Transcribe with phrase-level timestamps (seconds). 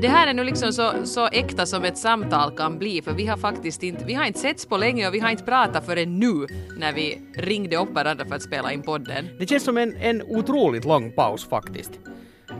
[0.00, 3.26] Det här är nu liksom så, så äkta som ett samtal kan bli för vi
[3.26, 6.18] har faktiskt inte, vi har inte setts på länge och vi har inte pratat förrän
[6.18, 6.46] nu
[6.76, 9.28] när vi ringde upp varandra för att spela in podden.
[9.38, 11.90] Det känns som en, en otroligt lång paus faktiskt.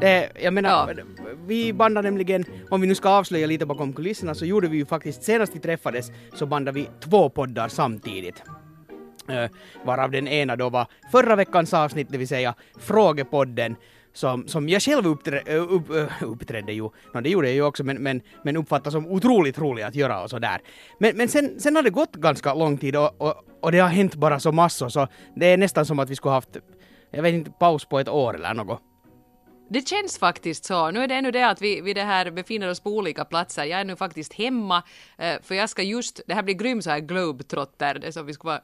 [0.01, 1.05] Det, jag menar, Ja.
[1.47, 4.87] vi bandade nämligen, om vi nu ska avslöja lite bakom kulisserna, så gjorde vi ju
[4.87, 8.43] faktiskt, senast vi träffades, så bandade vi två poddar samtidigt.
[9.31, 9.47] Uh,
[9.85, 13.77] varav den ena då var förra veckans avsnitt, det vill säga frågepodden,
[14.13, 15.87] som, som jag själv uppträ, upp,
[16.23, 16.83] uppträdde ju,
[17.15, 20.23] no, det gjorde jag ju också, men, men, men uppfattas som otroligt rolig att göra
[20.23, 20.61] och sådär.
[20.99, 23.89] Men, men sen, sen har det gått ganska lång tid och, och, och det har
[23.89, 26.57] hänt bara så massor, så det är nästan som att vi skulle haft,
[27.11, 28.83] jag vet inte, paus på ett år eller något.
[29.71, 30.91] Det känns faktiskt så.
[30.91, 33.65] Nu är det ännu det att vi, vi det här befinner oss på olika platser.
[33.65, 34.83] Jag är nu faktiskt hemma,
[35.19, 38.27] eh, för jag ska just, det här blir grym så här globetrotter, det är som
[38.27, 38.61] vi ska vara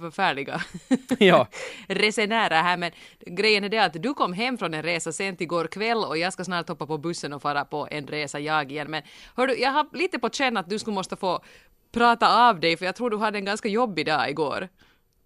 [0.00, 0.60] förfärliga
[1.18, 1.46] Ja.
[1.88, 2.92] resenärer här, men
[3.26, 6.32] grejen är det att du kom hem från en resa sent igår kväll och jag
[6.32, 8.90] ska snart hoppa på bussen och fara på en resa jag igen.
[8.90, 9.02] Men
[9.36, 11.40] hör du, jag har lite på känn att du skulle måste få
[11.92, 14.68] prata av dig, för jag tror du hade en ganska jobbig dag igår.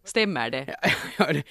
[0.05, 0.77] Stämmer det?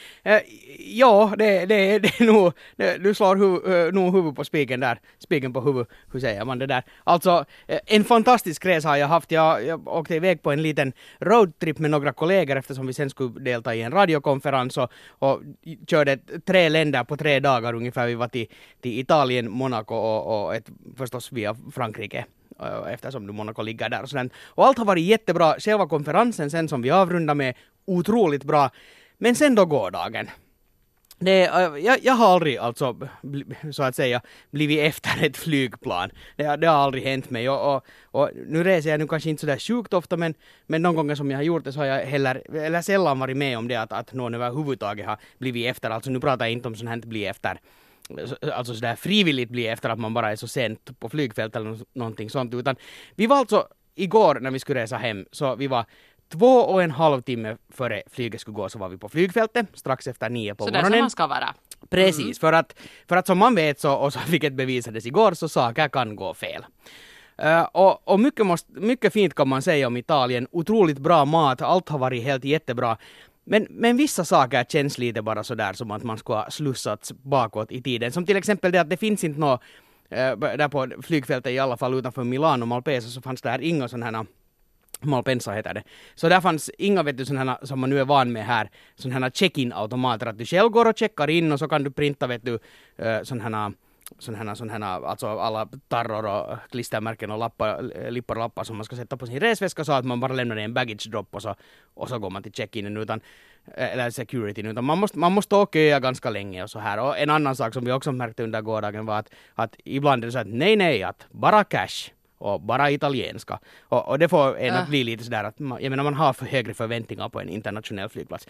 [0.80, 4.80] Ja, det, det, det, är nog, det, du slår hu, eh, nog huvudet på spiken
[4.80, 6.84] där, spiken på huvudet, hur säger man det där?
[7.04, 10.94] Alltså, eh, en fantastisk resa har jag haft, jag, jag åkte iväg på en liten
[11.20, 15.42] roadtrip med några kollegor eftersom vi sen skulle delta i en radiokonferens och, och
[15.88, 18.48] körde tre länder på tre dagar ungefär, vi var till,
[18.82, 22.26] till Italien, Monaco och, och ett, förstås via Frankrike
[22.60, 24.30] eh, eftersom nu Monaco ligger där och sådär.
[24.48, 28.70] Och allt har varit jättebra, själva konferensen sen som vi avrundar med, otroligt bra.
[29.18, 30.30] Men sen då gårdagen.
[31.20, 32.98] Det, äh, jag, jag har aldrig alltså,
[33.72, 36.10] så att säga, blivit efter ett flygplan.
[36.36, 37.50] Det, det har aldrig hänt mig.
[37.50, 40.34] Och, och, och nu reser jag nu kanske inte sådär sjukt ofta, men,
[40.68, 43.38] men någon gång som jag har gjort det så har jag heller, eller sällan varit
[43.38, 45.90] med om det att, att någon överhuvudtaget har blivit efter.
[45.90, 47.60] Alltså nu pratar jag inte om sånt här bli efter
[48.54, 52.30] alltså sådär frivilligt bli efter att man bara är så sent på flygfält eller någonting
[52.30, 52.76] sånt, utan
[53.16, 55.86] vi var alltså igår när vi skulle resa hem, så vi var
[56.32, 60.08] två och en halv timme före flyget skulle gå så var vi på flygfältet strax
[60.08, 61.00] efter nio på Så där som morgonen.
[61.00, 61.54] man ska vara.
[61.90, 62.76] Precis, för, att,
[63.08, 66.34] för att som man vet så, och så, vilket bevisades igår, så saker kan gå
[66.34, 66.66] fel.
[67.38, 71.62] Eh, och och mycket, måste, mycket fint kan man säga om Italien, otroligt bra mat,
[71.62, 72.98] allt har varit helt jättebra.
[73.44, 77.72] Men, men vissa saker känns lite bara sådär som att man skulle ha slussats bakåt
[77.72, 78.12] i tiden.
[78.12, 79.62] Som till exempel det att det finns inte något,
[80.10, 84.06] eh, där på flygfältet i alla fall utanför Milano, Malpesa, så fanns där inga sådana
[84.18, 84.26] här
[85.00, 85.84] Malpensa heter det.
[86.16, 88.70] Så där fanns inga vet du sådana här, som man nu är van med här,
[88.96, 92.28] sådana här check-in-automater att du själv går och checkar in och så kan du printa
[92.28, 92.60] vet du
[92.98, 93.74] eh, sådana här
[94.20, 98.78] sådana här, sådana alltså alla tarror och klistermärken och lappar, eh, lippar och lappar som
[98.78, 101.36] man ska sätta på sin resväska så att man bara lämnar i en baggage drop
[101.36, 101.56] och så,
[101.94, 103.22] och så går man till check-inen utan,
[103.76, 106.80] eh, eller securityn, utan man måste, man måste stå och köa ganska länge och så
[106.80, 107.00] här.
[107.00, 110.28] Och en annan sak som vi också märkte under gårdagen var att, att ibland är
[110.28, 113.60] det så att nej, nej, att bara cash och bara italienska.
[113.82, 114.78] Och, och det får en Ah.
[114.78, 117.50] att bli lite sådär att man, jag menar man har för högre förväntningar på en
[117.50, 118.48] internationell flygplats.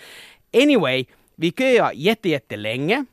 [0.54, 3.06] Anyway, vi köade jätte, jättelänge.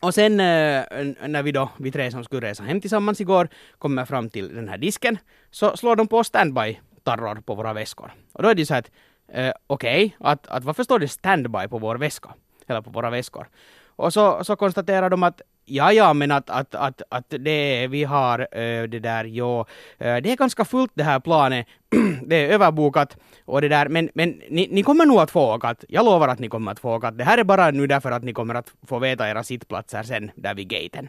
[0.00, 0.84] Och sen eh,
[1.26, 3.48] när vi då, vi tre som skulle resa hem tillsammans igår,
[3.78, 5.18] kommer fram till den här disken,
[5.50, 8.12] så slår de på standby tarror på våra väskor.
[8.32, 8.90] Och då är det så att,
[9.32, 12.34] eh, okej, att, att varför står det standby på vår väska?
[12.66, 13.48] Eller på våra väskor?
[13.96, 15.40] Och så, så konstaterar de att
[15.72, 19.60] ja, ja, men att, att, att, att det, vi har eh, det där, jo,
[19.98, 21.66] eh, det är ganska fullt det här planet,
[22.26, 25.74] det är överbokat och det där, men, men ni, ni kommer nog att få åka,
[25.88, 28.24] jag lovar att ni kommer att få åka, det här är bara nu därför att
[28.24, 31.08] ni kommer att få veta era sittplatser sen där vid gaten.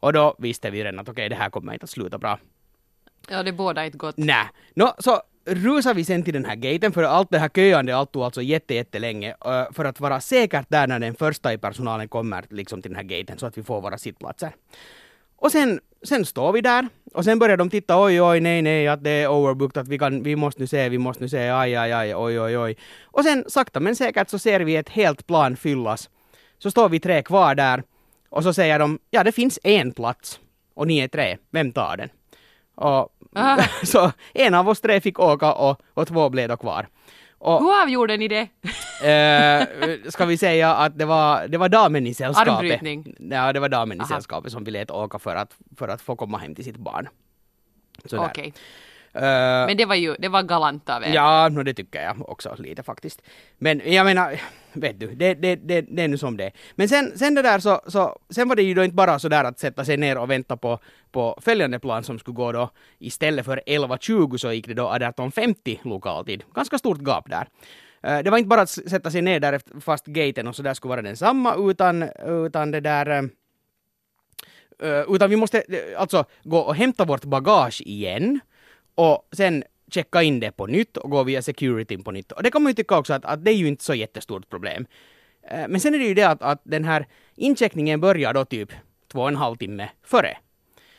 [0.00, 2.38] Och då visste vi redan att okej, det här kommer inte att sluta bra.
[3.30, 4.16] Ja, det båda inte gott.
[4.16, 4.48] Nä.
[4.74, 8.12] Nå, så rusar vi sen till den här gaten, för allt det här köande allt
[8.12, 9.34] tog alltså jätte, jättelänge,
[9.72, 13.04] för att vara säkert där när den första i personalen kommer liksom till den här
[13.04, 14.50] gaten, så att vi får våra sittplatser.
[15.36, 18.88] Och sen, sen står vi där, och sen börjar de titta, oj, oj, nej, nej,
[18.88, 21.48] att det är overbooked, att vi, kan, vi måste nu se, vi måste nu se,
[21.48, 22.76] aj, aj, aj, oj, oj, oj.
[23.04, 26.10] Och sen sakta men säkert så ser vi ett helt plan fyllas.
[26.58, 27.82] Så står vi tre kvar där,
[28.28, 30.40] och så säger de, ja, det finns en plats,
[30.74, 32.08] och ni är tre, vem tar den?
[32.78, 33.62] Och Aha.
[33.84, 36.88] så en av oss tre fick åka och, och två blev då kvar.
[37.38, 38.48] Och Hur avgjorde ni det?
[39.08, 42.52] eh, ska vi säga att det var, det var damen i sällskapet.
[42.52, 43.14] Armbrytning.
[43.30, 44.08] Ja, det var damen i Aha.
[44.08, 47.08] sällskapet som ville åka för att, för att få komma hem till sitt barn.
[48.12, 48.46] Okej.
[48.46, 48.52] Eh,
[49.20, 51.14] Men det var ju, det var galant av er.
[51.14, 53.22] Ja, no, det tycker jag också lite faktiskt.
[53.58, 54.40] Men jag menar,
[54.72, 56.52] vet du, det, det, det, det är nu som det är.
[56.74, 59.28] Men sen, sen det där så, så, sen var det ju då inte bara så
[59.28, 60.78] där att sätta sig ner och vänta på,
[61.10, 65.78] på följande plan som skulle gå då istället för 11.20 så gick det då 18.50
[65.88, 66.44] lokaltid.
[66.54, 67.48] Ganska stort gap där.
[68.22, 70.90] Det var inte bara att sätta sig ner där fast gaten och så där skulle
[70.90, 73.30] vara densamma utan, utan det där
[75.08, 75.62] utan vi måste
[75.96, 78.40] alltså gå och hämta vårt bagage igen
[78.98, 82.32] och sen checka in det på nytt och gå via securityn på nytt.
[82.32, 84.48] Och det kan man ju tycka också att, att det är ju inte så jättestort
[84.50, 84.86] problem.
[85.50, 87.06] Eh, Men sen är det ju det att, att den här
[87.36, 88.72] incheckningen börjar då typ
[89.12, 90.36] två och en halv timme före.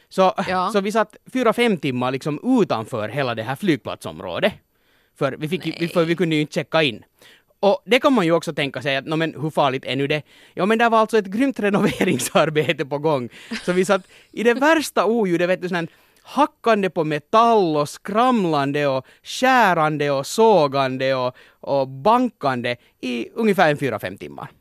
[0.09, 0.69] Så, Ja.
[0.73, 4.53] så vi satt fyra, fem timmar liksom utanför hela det här flygplatsområdet.
[5.17, 7.03] För vi, fick, ju- för vi kunde ju inte checka in.
[7.59, 10.07] Och det kan man ju också tänka sig att, no, men hur farligt är nu
[10.07, 10.21] det?
[10.53, 13.29] Ja men det var alltså ett grymt renoveringsarbete på gång.
[13.65, 14.01] Så vi satt
[14.31, 15.87] i det värsta oljudet, vet du, sån här
[16.23, 23.77] hackande på metall och skramlande och skärande och sågande och, och bankande i ungefär en
[23.77, 24.51] fyra, fem timmar.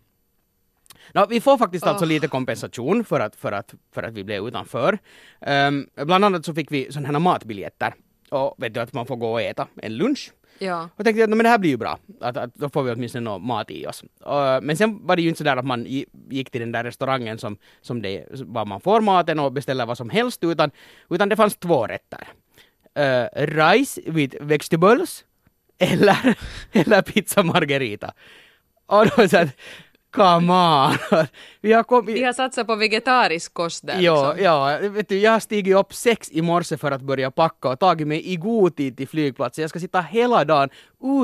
[1.15, 2.09] Nå, vi får faktiskt alltså Åh.
[2.09, 4.99] lite kompensation för att, för att, för att vi blev utanför.
[5.41, 7.95] Um, bland annat så fick vi sådana här matbiljetter.
[8.31, 10.33] Och vet du att man får gå och äta en lunch.
[10.59, 10.89] Ja.
[10.97, 13.25] Och tänkte att men det här blir ju bra, att, att då får vi åtminstone
[13.25, 14.03] någon mat i oss.
[14.03, 15.87] Uh, men sen var det ju inte sådär att man
[16.31, 19.97] gick till den där restaurangen som, som det, var man får maten och beställer vad
[19.97, 20.71] som helst, utan,
[21.11, 22.29] utan det fanns två rätter.
[22.99, 25.25] Uh, rice with vegetables
[25.79, 26.39] eller,
[26.73, 28.13] eller pizza margarita.
[28.87, 29.49] Och då så att,
[30.11, 30.97] come on!
[31.61, 32.17] Vi har kommit...
[32.17, 34.01] Vi har satsat på vegetarisk kost där.
[34.01, 34.45] Ja, liksom.
[34.45, 37.79] ja, vet du, jag har stigit upp sex i morse för att börja packa och
[37.79, 39.63] tagit mig i god tid till flygplatsen.
[39.63, 40.69] Jag ska sitta hela dagen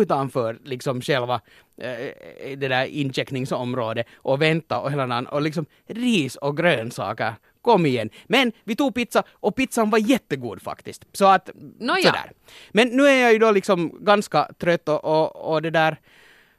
[0.01, 1.41] utanför liksom själva
[1.81, 7.35] eh, det där incheckningsområdet och vänta och hela dagen och liksom ris och grönsaker.
[7.63, 8.11] Kom igen.
[8.27, 11.05] Men vi tog pizza och pizzan var jättegod faktiskt.
[11.13, 12.03] Så att, Nåja.
[12.03, 12.33] sådär.
[12.73, 15.97] Men nu är jag ju då liksom ganska trött och, och, och det där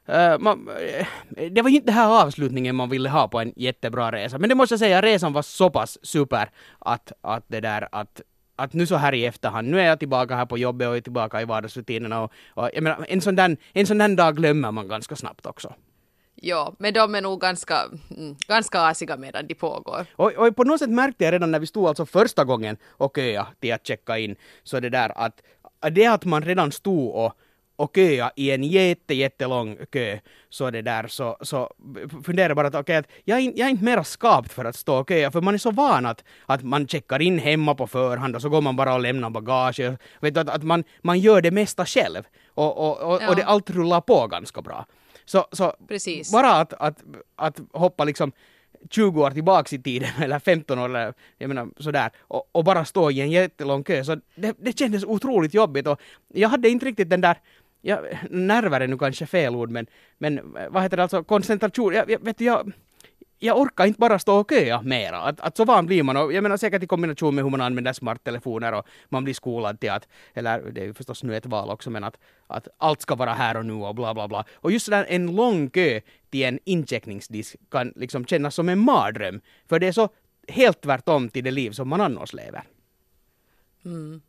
[0.06, 1.06] Eh, man, eh,
[1.50, 4.48] det var ju inte den här avslutningen man ville ha på en jättebra resa, men
[4.48, 8.20] det måste jag säga, resan var så pass super att, att det där att
[8.58, 11.00] att nu så här i efterhand, nu är jag tillbaka här på jobbet och är
[11.00, 14.72] tillbaka i vardagsrutinerna och, och jag menar, en sån, där, en sån där dag glömmer
[14.72, 15.74] man ganska snabbt också.
[16.34, 17.82] ja, men de är nog ganska,
[18.16, 20.06] mm, ganska asiga medan de pågår.
[20.16, 23.16] Och, och på något sätt märkte jag redan när vi stod alltså första gången och
[23.16, 25.42] köa till att checka in, så det där att
[25.80, 27.32] att det att man redan stod och
[27.76, 30.18] och köa i en jätte, jättelång kö,
[30.48, 31.74] så det där så, så
[32.24, 34.98] funderar bara att okej, att jag, är, jag är inte mera skapt för att stå
[35.00, 38.36] och köa, för man är så van att, att man checkar in hemma på förhand
[38.36, 39.80] och så går man bara och lämnar bagage.
[40.20, 42.22] Vet du, att, att man, man gör det mesta själv
[42.54, 43.28] och, och, och, Ja.
[43.28, 44.86] och det allt rullar på ganska bra.
[45.24, 46.32] Så, så Precis.
[46.32, 47.04] bara att, att,
[47.36, 48.32] att hoppa liksom
[48.90, 52.84] 20 år tillbaks i tiden, eller 15 år, eller jag menar sådär, och, och bara
[52.84, 56.00] stå i en jättelång kö, så det, det kändes otroligt jobbigt och
[56.34, 57.38] jag hade inte riktigt den där
[57.80, 59.86] Ja, nerver är nu kanske fel ord, men,
[60.18, 62.72] men äh, vad heter det alltså, koncentration, jag, jag, vet du, jag,
[63.38, 65.22] jag orkar inte bara stå och köa mera.
[65.22, 66.16] Att, att så van blir man.
[66.16, 69.80] Och jag menar säkert i kombination med hur man använder smarttelefoner och man blir skolad
[69.80, 73.02] till att, eller det är ju förstås nu ett val också, men att, att allt
[73.02, 74.44] ska vara här och nu och bla bla bla.
[74.54, 76.00] Och just sådär en lång kö
[76.30, 79.40] till en incheckningsdisk kan liksom kännas som en mardröm.
[79.68, 80.08] För det är så
[80.48, 82.62] helt tvärtom till det liv som man annars lever.
[83.84, 84.20] Mm.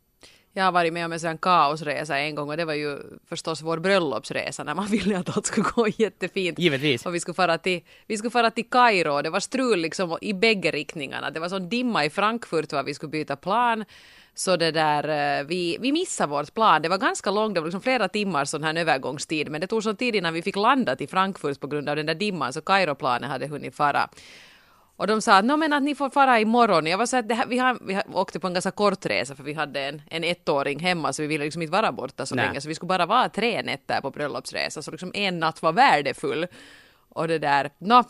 [0.58, 3.62] Jag har varit med om en sån kaosresa en gång och det var ju förstås
[3.62, 6.58] vår bröllopsresa när man ville att allt skulle gå jättefint.
[6.58, 7.06] Givetvis.
[7.06, 10.34] Och vi skulle fara till, vi skulle fara till Kairo det var strul liksom i
[10.34, 11.30] bägge riktningarna.
[11.30, 13.84] Det var sån dimma i Frankfurt var vi skulle byta plan.
[14.34, 15.04] Så det där,
[15.40, 16.82] eh, vi, vi missade vårt plan.
[16.82, 19.50] Det var ganska långt, det var liksom flera timmar sån här övergångstid.
[19.50, 22.06] Men det tog sån tid innan vi fick landa till Frankfurt på grund av den
[22.06, 24.08] där dimman så Kairoplanet hade hunnit fara.
[24.98, 26.86] Och de sa att, "Nå, men att ni får fara imorgon.
[26.86, 29.42] Jag var så att här, vi, har, vi åkte på en ganska kort resa för
[29.42, 32.46] vi hade en, en ettåring hemma så vi ville liksom inte vara borta så Nej.
[32.46, 32.60] länge.
[32.60, 36.46] Så vi skulle bara vara tre nätter på bröllopsresa så liksom en natt var värdefull.
[37.08, 38.04] Och det där, nå,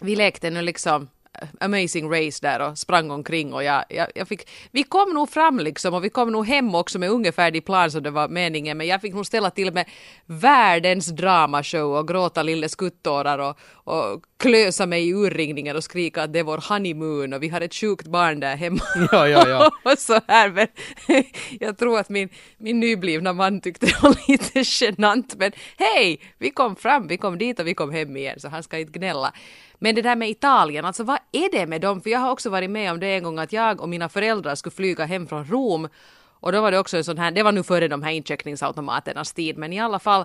[0.00, 1.08] vi lekte nu liksom
[1.42, 5.30] eh, Amazing Race där och sprang omkring och jag, jag, jag fick, vi kom nog
[5.30, 8.78] fram liksom och vi kom nog hem också med ungefär plan som det var meningen
[8.78, 9.88] men jag fick nog ställa till med
[10.26, 13.58] världens dramashow och gråta lille skuttårar och,
[13.94, 17.60] och klösa mig i urringningen och skrika att det är vår honeymoon och vi har
[17.60, 18.80] ett sjukt barn där hemma.
[19.12, 19.70] Ja, ja, ja.
[19.92, 20.66] och så här men
[21.60, 26.50] jag tror att min, min nyblivna man tyckte det var lite genant men hej, vi
[26.50, 29.32] kom fram, vi kom dit och vi kom hem igen så han ska inte gnälla.
[29.78, 32.00] Men det där med Italien, alltså vad är det med dem?
[32.00, 34.54] För jag har också varit med om det en gång att jag och mina föräldrar
[34.54, 35.88] skulle flyga hem från Rom
[36.40, 39.32] och då var det också en sån här, det var nu före de här incheckningsautomaternas
[39.32, 40.24] tid, men i alla fall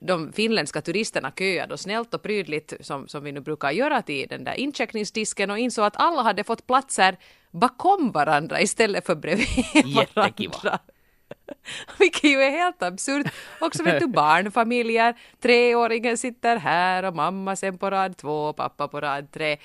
[0.00, 4.28] de finländska turisterna köade och snällt och prydligt som, som vi nu brukar göra till
[4.28, 7.16] den där incheckningsdisken och insåg att alla hade fått platser
[7.50, 9.48] bakom varandra istället för bredvid
[9.84, 10.52] Jättekiva.
[10.62, 10.78] varandra.
[11.98, 13.26] Vilket ju är helt absurt.
[13.60, 18.88] Också vet du barnfamiljer, treåringen sitter här och mamma sen på rad två och pappa
[18.88, 19.56] på rad tre.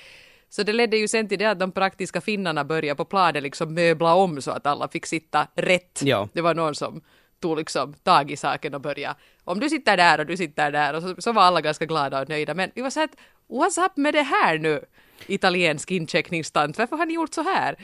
[0.48, 3.74] Så det ledde ju sen till det att de praktiska finnarna började på planen liksom
[3.74, 6.00] möbla om så att alla fick sitta rätt.
[6.04, 6.28] Ja.
[6.32, 7.02] Det var någon som
[7.42, 9.16] tog liksom tag i saken och börja.
[9.44, 12.20] Om du sitter där och du sitter där och så, så var alla ganska glada
[12.20, 12.54] och nöjda.
[12.54, 13.16] Men vi var så här att
[13.48, 14.84] what's up med det här nu?
[15.26, 16.78] italiensk incheckningstant.
[16.78, 17.76] Varför har ni gjort så här?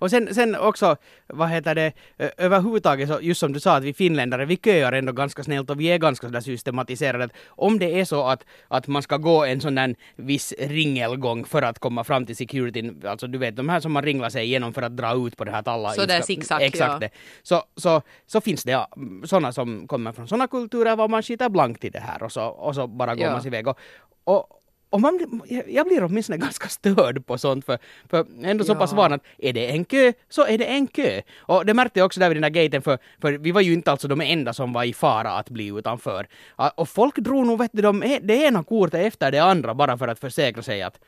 [0.00, 1.92] Och sen, sen också, vad heter det,
[2.36, 5.80] överhuvudtaget så just som du sa att vi finländare, vi köar ändå ganska snällt och
[5.80, 7.28] vi är ganska sådär systematiserade.
[7.48, 11.62] Om det är så att, att man ska gå en sån där viss ringelgång för
[11.62, 14.72] att komma fram till securityn, alltså du vet de här som man ringlar sig igenom
[14.72, 15.92] för att dra ut på det här att alla...
[15.92, 16.98] Så där zigzag, Exakt ja.
[16.98, 17.10] det.
[17.42, 18.88] Så, så, så finns det ja,
[19.24, 22.44] sådana som kommer från sådana kulturer var man skiter blankt i det här och så,
[22.44, 23.32] och så bara går Ja.
[23.32, 23.68] man sin väg.
[23.68, 23.78] Och,
[24.24, 24.59] och,
[24.90, 27.78] och man, blir- jag- blir åtminstone ganska störd på sånt för,
[28.10, 28.76] för ändå så Ja.
[28.76, 31.20] pass van att är det en kö så är det en kö.
[31.38, 33.72] Och det märkte jag också där vid den där gaten för, för vi var ju
[33.72, 36.26] inte alltså de enda som var i fara att bli utanför.
[36.74, 40.08] Och folk drog nog vet du, de, det ena kortet efter det andra bara för
[40.08, 40.98] att försäkra sig att,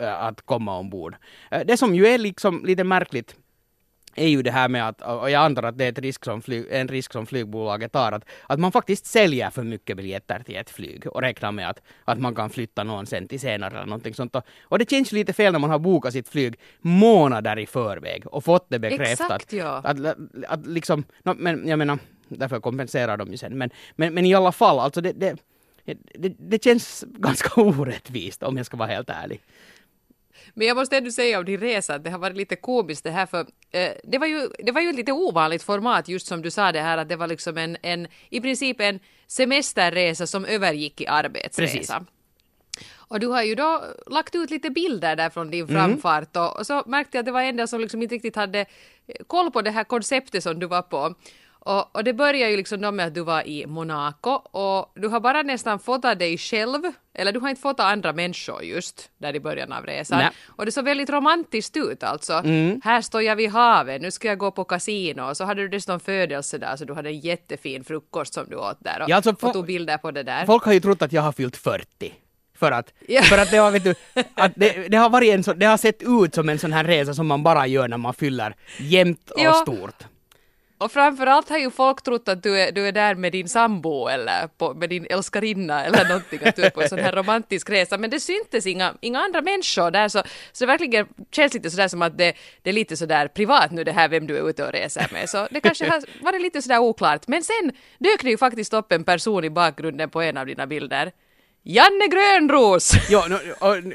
[0.00, 1.16] äh, att komma ombord.
[1.50, 3.36] Äh, Det som ju är liksom lite märkligt
[4.16, 6.66] är ju det här med att, och jag antar att det är risk som flyg,
[6.70, 10.70] en risk som flygbolaget tar, att, att man faktiskt säljer för mycket biljetter till ett
[10.70, 14.14] flyg och räknar med att, att man kan flytta någon sen till senare eller någonting
[14.14, 14.36] sånt.
[14.36, 18.26] Och, och det känns lite fel när man har bokat sitt flyg månader i förväg
[18.26, 19.30] och fått det bekräftat.
[19.30, 19.80] Exakt, ja.
[19.84, 19.96] Att,
[20.48, 23.58] att liksom, no, men jag menar, därför kompenserar de ju sen.
[23.58, 25.36] Men, men, men i alla fall, alltså det, det,
[26.14, 29.40] det, det känns ganska orättvist om jag ska vara helt ärlig.
[30.54, 33.10] Men jag måste ändå säga om din resa att det har varit lite komiskt det
[33.10, 36.42] här för eh, det, var ju, det var ju ett lite ovanligt format just som
[36.42, 40.44] du sa det här att det var liksom en, en i princip en semesterresa som
[40.44, 41.76] övergick i arbetsresa.
[41.76, 41.90] Precis.
[43.08, 46.66] Och du har ju då lagt ut lite bilder där från din framfart och, och
[46.66, 48.66] så märkte jag att det var en del som liksom inte riktigt hade
[49.26, 51.14] koll på det här konceptet som du var på.
[51.66, 55.08] Och, och det börjar ju liksom då med att du var i Monaco och du
[55.08, 56.82] har bara nästan fotat dig själv,
[57.14, 60.18] eller du har inte fotat andra människor just där i början av resan.
[60.18, 60.30] Nej.
[60.46, 62.32] Och det såg väldigt romantiskt ut alltså.
[62.84, 65.68] Här står jag vid havet, nu ska jag gå på kasino och så hade du
[65.68, 69.16] dessutom födelse där så du hade en jättefin frukost som du åt där och, Ja,
[69.16, 70.46] alltså, och tog bilder på det där.
[70.46, 72.14] Folk har ju trott att jag har fyllt 40.
[72.58, 73.22] För att, Ja.
[73.22, 73.94] för att det har, vet du,
[74.34, 76.84] att det, det har varit en så, det har sett ut som en sån här
[76.84, 79.52] resa som man bara gör när man fyller jämnt och Ja.
[79.52, 80.04] stort.
[80.78, 84.08] Och framförallt har ju folk trott att du är, du är där med din sambo
[84.08, 87.70] eller på, med din älskarinna eller någonting, att du är på en sån här romantisk
[87.70, 87.98] resa.
[87.98, 91.88] Men det syntes inga, inga andra människor där så, så det verkligen känns lite sådär
[91.88, 94.64] som att det, det är lite sådär privat nu det här vem du är ute
[94.64, 95.30] och reser med.
[95.30, 97.28] Så det kanske har varit lite sådär oklart.
[97.28, 100.66] Men sen dök det ju faktiskt upp en person i bakgrunden på en av dina
[100.66, 101.12] bilder.
[101.66, 102.92] Janne Grönros!
[103.08, 103.38] Jo, nu,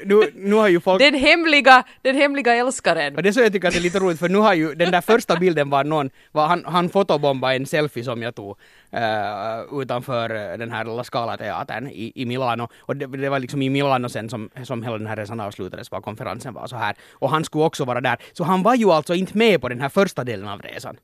[0.06, 1.00] nu, nu har ju folk...
[1.00, 3.16] Den hemliga, den hemliga älskaren.
[3.16, 4.76] Och det är så jag tycker att det är lite roligt för nu har ju
[4.76, 8.50] den där första bilden var någon, var han, han fotobombade en selfie som jag tog
[8.50, 12.68] uh, utanför eh, den här La Scala-teatern i, i Milano.
[12.80, 15.92] Och det, det var liksom i Milano sen som, som hela den här resan avslutades,
[15.92, 16.96] var konferensen var så här.
[17.12, 18.18] Och han skulle också vara där.
[18.34, 20.98] Så han var ju alltså inte med på den här första delen av resan.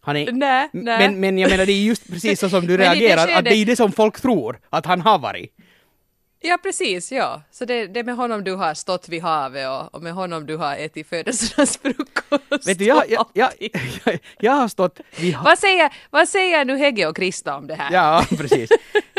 [0.00, 0.98] Han är, Nej, nej.
[0.98, 3.44] Men, men jag menar det är just precis så som du i det reagerar, att
[3.44, 5.54] det är det som folk tror att han har varit.
[6.40, 7.42] Ja, precis, ja.
[7.50, 10.46] Så det, det är med honom du har stått vid havet och, och med honom
[10.46, 12.66] du har ätit födelsedagsfrukost.
[12.68, 13.50] Vet du, jag, jag, jag,
[14.04, 17.66] jag, jag har stått vid ha- Vad säger, vad säger nu Hegge och Krista om
[17.66, 17.92] det här?
[17.92, 18.70] Ja, precis.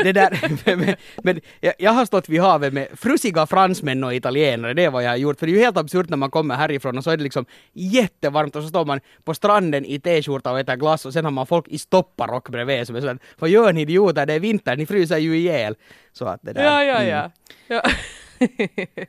[0.04, 0.40] Det där,
[0.76, 4.90] men, men, jag, jag har stått vid havet med frusiga fransmän och italienare, det är
[4.90, 5.40] vad jag har gjort.
[5.40, 7.46] För det är ju helt absurt när man kommer härifrån och så är det liksom
[7.74, 11.32] jättevarmt och så står man på stranden i t-skjorta och äter glass och sen har
[11.32, 14.76] man folk i stopparock bredvid som är sådär, vad gör ni idioter, det är vinter,
[14.78, 15.76] ni fryser ju ihjäl.
[16.14, 16.64] Så att det där.
[16.64, 16.98] ja, ja.
[16.98, 17.32] mm, ja.
[17.68, 17.82] ja.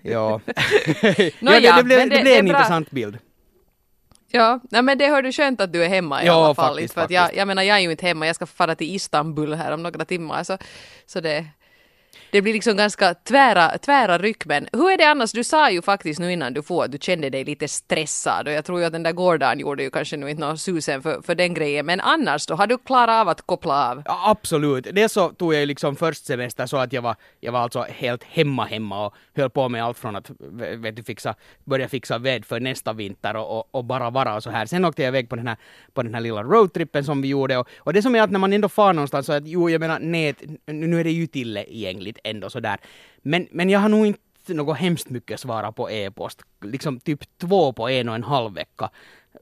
[0.03, 0.41] ja.
[1.41, 3.19] Ja, det, ja, det blev, det, det- blev en intressant bild.
[4.33, 6.75] Ja, nej, men det hör du skönt att du är hemma i Ja, alla fall.
[6.75, 7.39] faktiskt, för att jag, faktiskt.
[7.39, 10.05] jag menar, jag är ju inte hemma, jag ska fara till Istanbul här om några
[10.05, 10.45] timmar.
[10.45, 10.59] Så,
[11.07, 11.47] så det,
[12.31, 14.47] det blir liksom ganska tvära, tvära ryck.
[14.47, 15.33] Men hur är det annars?
[15.33, 18.53] Du sa ju faktiskt nu innan du får att du kände dig lite stressad och
[18.53, 21.23] jag tror ju att den där gårdagen gjorde ju kanske nu inte någon susen för,
[21.23, 21.87] för den grejen.
[21.87, 24.03] Men annars då, har du klarat av att koppla av?
[24.05, 24.87] Ja, absolut.
[24.93, 27.87] Det så tog jag ju liksom först semester så att jag var, jag var alltså
[27.89, 30.31] helt hemma hemma och höll på med allt från att
[30.79, 34.43] vet du, fixa, börja fixa ved för nästa vinter och, och, och bara vara och
[34.43, 34.67] så här.
[34.67, 35.57] Sen åkte jag iväg på den här,
[35.93, 38.39] på den här lilla roadtrippen som vi gjorde och, och det som är att när
[38.39, 40.37] man ändå far någonstans så att jo, jag menar nät,
[40.67, 41.27] nu är det ju
[42.01, 42.79] tillgängligt ändå sådär.
[43.23, 46.43] Men, men jag har nog inte något hemskt mycket svara på e-post.
[46.63, 48.91] Liksom typ två på en och en halv vecka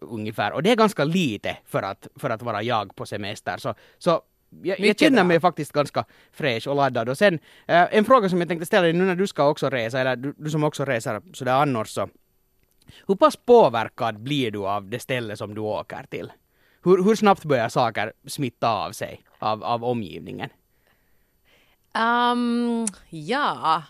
[0.00, 0.52] ungefär.
[0.52, 3.58] Och det är ganska lite för att, för att vara jag på semester.
[3.58, 4.22] Så, så
[4.62, 7.08] jag, jag känner mig faktiskt ganska fräsch och laddad.
[7.08, 7.38] Och sen
[7.68, 10.16] eh, en fråga som jag tänkte ställa dig nu när du ska också resa, eller
[10.16, 12.08] du, du som också reser sådär annars så.
[13.06, 16.32] Hur pass påverkad blir du av det ställe som du åker till?
[16.84, 20.50] Hur, hur snabbt börjar saker smitta av sig av, av omgivningen?
[21.95, 23.83] Um, ja,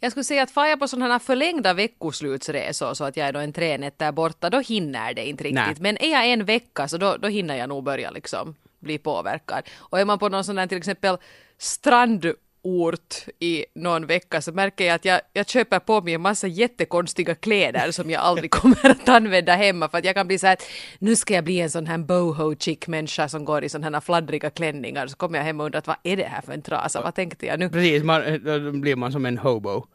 [0.00, 3.32] jag skulle säga att far jag på sådana här förlängda veckoslutsresor så att jag är
[3.32, 5.54] då en tre nätter borta, då hinner det inte riktigt.
[5.54, 5.76] Nej.
[5.78, 9.62] Men är jag en vecka så då, då hinner jag nog börja liksom bli påverkad.
[9.76, 11.16] Och är man på någon sån här till exempel
[11.58, 12.26] strand
[12.64, 16.46] ort i någon vecka så märker jag att jag, jag köper på mig en massa
[16.46, 20.46] jättekonstiga kläder som jag aldrig kommer att använda hemma för att jag kan bli så
[20.46, 20.62] här att
[20.98, 24.00] nu ska jag bli en sån här boho chick människa som går i såna här
[24.00, 27.02] fladdriga klänningar så kommer jag hem och undrar vad är det här för en trasa,
[27.02, 27.68] vad tänkte jag nu?
[27.68, 29.86] Precis, man, då blir man som en hobo.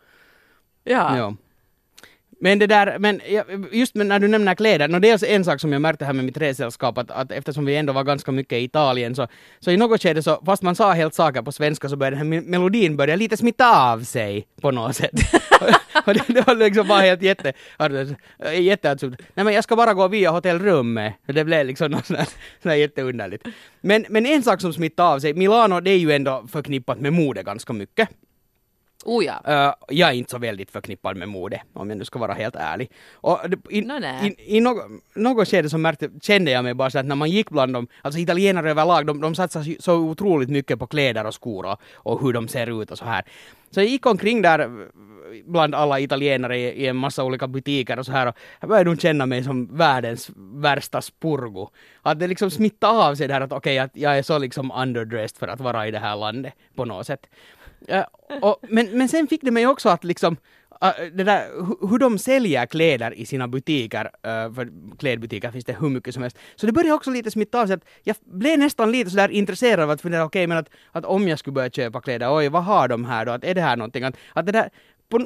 [0.84, 1.18] Ja.
[1.18, 1.36] Ja.
[2.42, 3.22] Men det där, men
[3.72, 6.38] just när du nämner kläder, no, dels en sak som jag märkte här med mitt
[6.38, 9.28] resällskap, att, att eftersom vi ändå var ganska mycket i Italien så,
[9.60, 12.34] så i något skede så, fast man sa helt saker på svenska så började den
[12.34, 15.12] här melodin börja lite smitta av sig på något sätt.
[16.06, 17.54] och det, det var liksom bara helt jätte,
[18.54, 19.22] jätteabsurt.
[19.34, 21.14] Nej men jag ska bara gå via hotellrummet.
[21.26, 22.30] Det blev liksom något sånt
[22.62, 23.48] där jätteunderligt.
[23.82, 27.14] Men, men en sak som smittade av sig, Milano det är ju ändå förknippat med
[27.14, 28.10] mode ganska mycket.
[29.06, 29.42] Oh ja.
[29.48, 32.56] Uh, jag är inte så väldigt förknippad med mode, om jag nu ska vara helt
[32.56, 32.92] ärlig.
[33.14, 33.40] Och
[33.70, 33.94] i, no,
[34.26, 34.84] i, i något,
[35.16, 37.88] något skede så märkte, kände jag mig bara så att när man gick bland dem,
[38.02, 42.22] alltså italienare överlag, de, de satsar så otroligt mycket på kläder och skor och, och
[42.22, 43.24] hur de ser ut och så här.
[43.72, 44.88] Så jag gick omkring där
[45.46, 48.90] bland alla italienare i, i en massa olika butiker och så här och jag började
[48.90, 51.70] nog känna mig som världens värsta spurgo.
[52.02, 54.38] Att det liksom smittade av sig det här att okej, okay, att jag är så
[54.38, 57.28] liksom underdressed för att vara i det här landet på något sätt.
[58.42, 60.38] Och, men, men sen fick det mig också att liksom
[60.84, 61.44] uh, det där,
[61.90, 66.24] hur de säljer kläder i sina butiker, uh, för klädbutiker finns det hur mycket som
[66.24, 66.38] helst.
[66.56, 69.80] Så det började också lite smitta av sig att jag blev nästan lite sådär intresserad
[69.80, 72.50] av att fundera, okej okay, men att, att om jag skulle börja köpa kläder, oj
[72.50, 74.70] vad har de här då, att är det här någonting, att, att det där
[75.10, 75.18] på,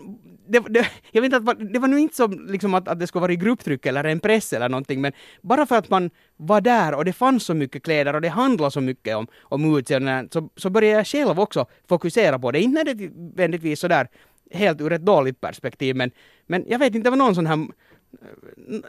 [0.47, 3.07] det, det, jag vet inte, att, det var nog inte som liksom att, att det
[3.07, 5.11] skulle vara i grupptryck eller en press eller någonting, men
[5.41, 8.71] bara för att man var där och det fanns så mycket kläder och det handlade
[8.71, 12.61] så mycket om, om utseende, så, så började jag själv också fokusera på det.
[12.61, 14.07] Inte nödvändigtvis sådär
[14.51, 16.11] helt ur ett dåligt perspektiv, men,
[16.47, 17.67] men jag vet inte, det var någon sån här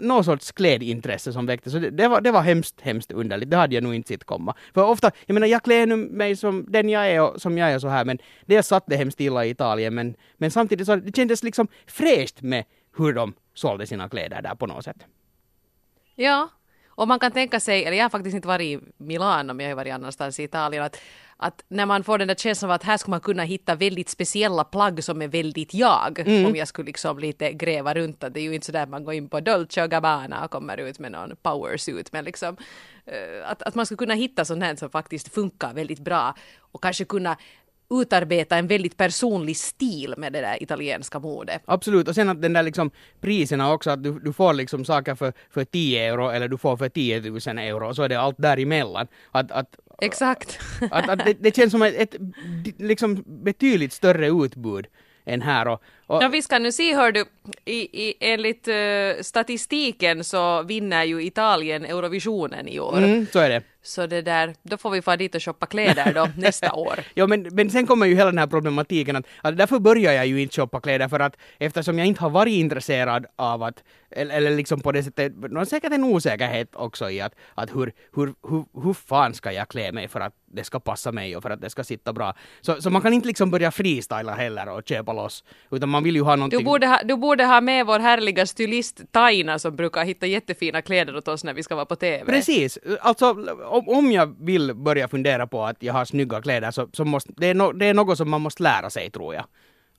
[0.00, 1.72] någon sorts klädintresse som väcktes.
[1.72, 3.50] Så det, det, var, det var hemskt, hemskt underligt.
[3.50, 4.54] Det hade jag nog inte sett komma.
[4.74, 7.72] För ofta, jag menar jag klär nu mig som den jag är och som jag
[7.72, 10.96] är så här, men det satt det hemskt illa i Italien, men, men samtidigt så
[10.96, 12.64] det kändes liksom fräscht med
[12.96, 15.06] hur de sålde sina kläder där på något sätt.
[16.14, 16.48] Ja,
[16.96, 19.70] och man kan tänka sig, eller jag har faktiskt inte varit i Milano, men jag
[19.70, 21.00] har varit annanstans i Italien, att
[21.36, 24.08] att när man får den där känslan av att här skulle man kunna hitta väldigt
[24.08, 26.46] speciella plagg som är väldigt jag, mm.
[26.46, 28.28] om jag skulle liksom lite gräva runt det.
[28.28, 30.76] Det är ju inte så där man går in på Dolce och Gabbana och kommer
[30.76, 32.56] ut med någon powersuit, men liksom
[33.08, 36.34] uh, att, att man skulle kunna hitta sånt här som faktiskt funkar väldigt bra
[36.72, 37.36] och kanske kunna
[37.90, 41.62] utarbeta en väldigt personlig stil med det där italienska modet.
[41.64, 45.14] Absolut, och sen att den där liksom priserna också, att du, du får liksom saker
[45.14, 48.36] för, för 10 euro eller du får för 10 000 euro, så är det allt
[48.38, 49.06] däremellan.
[49.30, 50.60] Att, att, Exakt.
[50.90, 52.16] att, att det, det känns som ett, ett
[52.78, 54.86] liksom betydligt större utbud
[55.24, 55.68] än här.
[55.68, 55.82] Och.
[56.06, 57.24] Ja, vi ska nu se, hör du,
[57.64, 62.98] i, i, enligt uh, statistiken så vinner ju Italien Eurovisionen i år.
[62.98, 63.62] Mm, så är det.
[63.86, 67.00] Så det där, då får vi få dit och shoppa kläder då nästa år.
[67.14, 70.26] ja men, men sen kommer ju hela den här problematiken att, att därför börjar jag
[70.26, 74.36] ju inte shoppa kläder för att eftersom jag inte har varit intresserad av att, eller,
[74.36, 78.34] eller liksom på det sättet, någon säkert en osäkerhet också i att, att hur, hur,
[78.48, 81.50] hur, hur fan ska jag klä mig för att det ska passa mig och för
[81.50, 82.34] att det ska sitta bra.
[82.60, 86.16] Så, så man kan inte liksom börja freestyla heller och köpa loss, utan man vill
[86.16, 86.58] ju ha någonting.
[86.58, 90.82] Du borde ha, du borde ha med vår härliga stylist Taina som brukar hitta jättefina
[90.82, 92.24] kläder åt oss när vi ska vara på TV.
[92.24, 93.30] Precis, alltså
[93.66, 97.32] om, om jag vill börja fundera på att jag har snygga kläder så, så måste,
[97.36, 99.44] det, är no, det är något som man måste lära sig tror jag.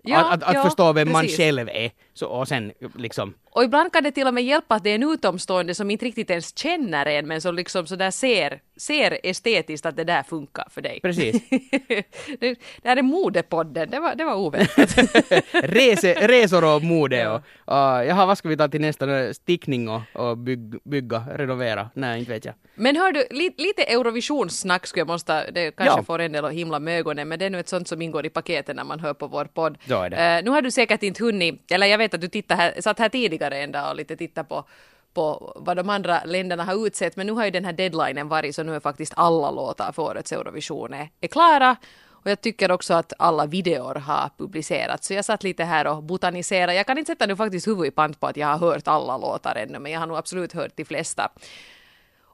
[0.01, 1.13] Ja, att, att, att ja, förstå vem precis.
[1.13, 1.91] man själv är.
[2.13, 3.33] Så, och sen liksom...
[3.55, 6.05] Och ibland kan det till och med hjälpa att det är en utomstående som inte
[6.05, 10.67] riktigt ens känner en men som liksom sådär ser, ser estetiskt att det där funkar
[10.69, 10.99] för dig.
[11.01, 11.49] Precis.
[12.39, 14.97] det, det här är modepodden, det var, det var oväntat.
[15.51, 19.33] Rese, resor och mode och, och jaha, vad ska vi ta till nästa?
[19.33, 21.89] Stickning och, och bygg, bygga, renovera?
[21.93, 22.53] Nej, inte vet jag.
[22.75, 26.03] Men hör du, li, lite Eurovisionssnack skulle jag måste, det kanske ja.
[26.03, 28.25] får en del att himla med ögonen men det är nu ett sånt som ingår
[28.25, 29.77] i paketet när man hör på vår podd.
[29.89, 32.99] Uh, nu har du säkert inte hunnit, eller jag vet att du tittar här, satt
[32.99, 34.65] här tidigare en dag och lite titta på
[35.15, 38.55] på vad de andra länderna har utsett, men nu har ju den här deadlinen varit
[38.55, 41.75] så nu är faktiskt alla låtar för årets Eurovision är, är klara.
[42.25, 45.07] Och jag tycker också att alla videor har publicerats.
[45.07, 46.73] Så jag satt lite här och botaniserade.
[46.73, 49.17] Jag kan inte sätta nu faktiskt huvud i pant på att jag har hört alla
[49.17, 51.31] låtar ännu, men jag har nog absolut hört de flesta.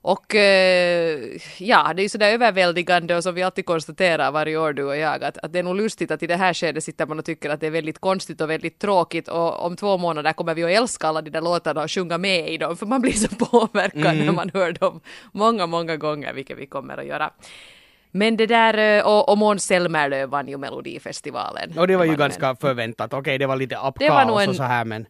[0.04, 1.20] Och eh,
[1.58, 4.98] ja, det är ju sådär överväldigande och som vi alltid konstaterar varje år du och
[4.98, 7.26] jag att, att det är nog lustigt att i det här skedet sitter man och
[7.26, 10.64] tycker att det är väldigt konstigt och väldigt tråkigt och om två månader kommer vi
[10.64, 13.36] att älska alla de där låtarna och sjunga med i dem för man blir så
[13.46, 14.26] påverkad mm.
[14.26, 17.32] när man hör dem många, många gånger, vilket vi kommer att göra.
[18.12, 21.78] Men det där, eh, och, och Måns Zelmerlöw vann ju Melodifestivalen.
[21.78, 22.56] Och det var ju ganska men...
[22.56, 25.06] förväntat, okej okay, det var lite apkaos och så här men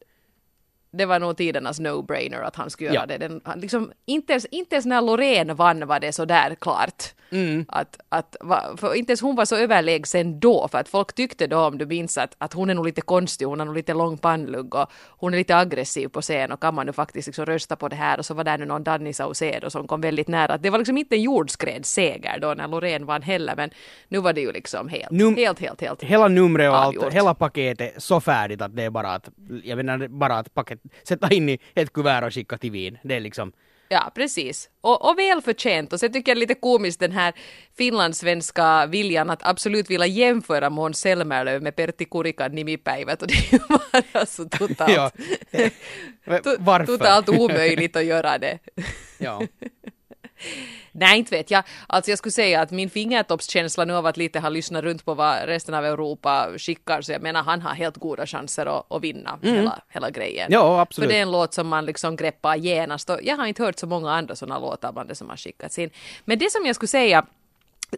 [0.92, 3.18] det var nog tidernas no-brainer att han skulle göra ja.
[3.18, 3.28] det.
[3.28, 7.66] Den, liksom, inte, ens, inte ens när Loreen vann var det så där klart Mm.
[7.68, 8.36] Att, att,
[8.78, 11.86] för inte ens hon var så överlägsen då, för att folk tyckte då, om du
[11.86, 14.92] minns, att, att hon är nog lite konstig, hon har nog lite lång pannlugg och
[15.08, 17.96] hon är lite aggressiv på scen och kan man nu faktiskt liksom rösta på det
[17.96, 20.58] här och så var där nu någon Danny Saucedo som kom väldigt nära.
[20.58, 23.70] Det var liksom inte en jordskredsseger då när Loreen vann heller, men
[24.08, 26.04] nu var det ju liksom helt, Nu- helt, helt, helt.
[26.04, 27.14] Hela numret och allt, Avgjort.
[27.14, 29.30] hela paketet så färdigt att det är bara att,
[29.64, 32.98] jag menar bara att paket, sätta in i ett kuvert och skicka till Wien.
[33.04, 33.52] Det är liksom,
[33.94, 34.70] Ja, precis.
[34.82, 35.94] Och, och välförtjänt.
[35.94, 37.34] Och så tycker jag lite komiskt den här
[37.78, 43.22] finlandssvenska viljan att absolut vilja jämföra Måns Zelmerlöw med Pertti Kurikan nimipäivät.
[43.22, 43.60] Och det är ju
[44.14, 45.12] bara så totalt, Ja.
[46.60, 46.86] varför?
[46.86, 48.60] totalt omöjligt att göra det.
[49.18, 49.42] ja.
[50.92, 51.64] Nej, inte vet jag.
[51.88, 55.14] Alltså jag skulle säga att min fingertoppskänsla nu av att lite ha lyssnat runt på
[55.14, 59.04] vad resten av Europa skickar, så jag menar han har helt goda chanser att, att
[59.04, 60.48] vinna hela, hela grejen.
[60.52, 61.10] Ja, För absolut.
[61.10, 63.88] det är en låt som man liksom greppar genast och jag har inte hört så
[63.88, 65.90] många andra sådana låtar bland det som har skickats in.
[66.26, 67.26] Men det som jag skulle säga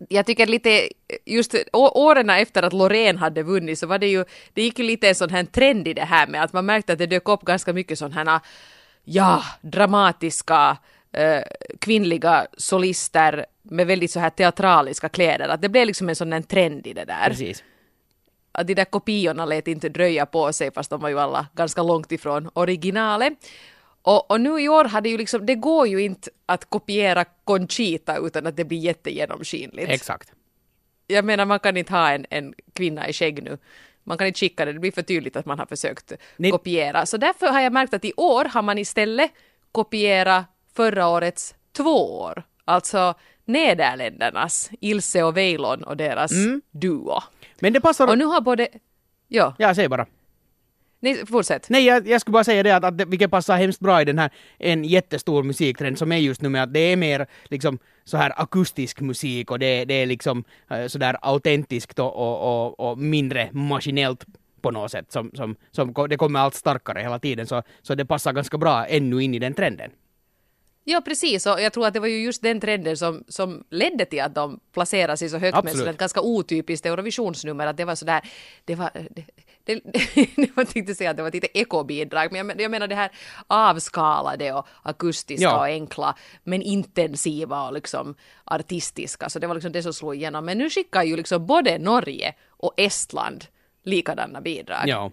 [0.10, 0.90] jag tycker lite,
[1.26, 5.10] just åren efter att Loreen hade vunnit så var det ju, det gick ju lite
[5.10, 7.42] en sån här trend i det här med att man märkte att det dök upp
[7.42, 8.40] ganska mycket sådana här,
[9.04, 10.78] ja, dramatiska
[11.14, 11.42] eh,
[11.80, 15.50] kvinnliga solister med väldigt så här teatraliska kläder.
[15.50, 17.64] Att det blev liksom en sån här trend i det där Precis.
[18.52, 21.84] att de där kopiorna lät inte dröja på sig fast de var ju alla ganska
[21.84, 23.34] långt ifrån originalet.
[24.02, 28.18] Och, och nu i år hade ju liksom, det går ju inte att kopiera Conchita
[28.18, 29.92] utan att det blir jättegenomskinligt.
[29.92, 30.32] Exakt.
[31.08, 33.58] Jag menar man kan inte ha en, en kvinna i skägg nu.
[34.04, 37.06] Man kan inte skicka det, det blir för tydligt att man har försökt Ni- kopiera.
[37.06, 39.32] Så därför har jag märkt att i år har man istället
[39.72, 42.44] kopierat förra årets två år.
[42.66, 43.14] Alltså
[43.46, 46.62] Nederländernas Ilse och Weilon och deras Mm.
[46.72, 47.20] duo.
[47.60, 48.08] Men det passar...
[48.08, 48.68] Och nu har både...
[49.28, 50.06] Ja, Ja, säg bara.
[51.00, 51.70] nej, fortsätt.
[51.70, 54.06] Nej, jag, jag skulle bara säga det att, att det, vilket passar hemskt bra i
[54.06, 57.80] den här en jättestor musiktrend som är just nu med att det är mer liksom
[58.04, 62.66] så här akustisk musik och det, det är liksom eh, så där autentiskt och, och,
[62.66, 64.26] och, och mindre maskinellt
[64.62, 68.06] på något sätt som, som, som det kommer allt starkare hela tiden så, så det
[68.06, 69.92] passar ganska bra ännu in i den trenden.
[70.86, 71.46] Ja, precis.
[71.46, 74.36] Och jag tror att det var ju just den trenden som, som ledde till att
[74.36, 75.78] de placerade sig så högt med Absolut.
[75.78, 77.68] sådär ett ganska otypiskt Eurovisionsnummer.
[77.68, 78.22] Att det var sådär,
[78.66, 79.26] det var, det,
[79.64, 79.74] det,
[80.36, 83.12] det var tänkte säga att det var lite ekobidrag, men jag, jag menar det här
[83.48, 85.58] avskalade och akustiska Ja.
[85.58, 89.30] och enkla, men intensiva och liksom artistiska.
[89.30, 90.46] Så det var liksom det som slog igenom.
[90.46, 93.46] Men nu skickar ju liksom både Norge och Estland
[93.84, 94.88] likadana bidrag.
[94.88, 95.12] Ja.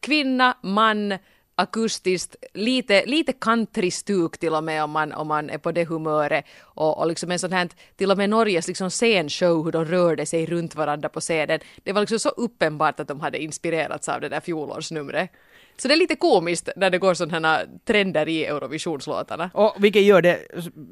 [0.00, 1.18] kvinna, man,
[1.60, 6.44] akustiskt, lite, lite countrystuk till och med om man, om man är på det humöret.
[6.60, 10.26] Och, och liksom en sån här, till och med Norges liksom scenshow, hur de rörde
[10.26, 11.60] sig runt varandra på scenen.
[11.84, 15.30] Det var liksom så uppenbart att de hade inspirerats av det där fjolårsnumret.
[15.80, 19.50] Så det är lite komiskt när det går sådana här trender i Eurovisionslåtarna.
[19.54, 20.38] Och vilket gör det,